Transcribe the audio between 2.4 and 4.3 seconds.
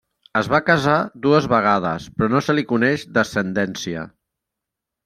se li coneix descendència.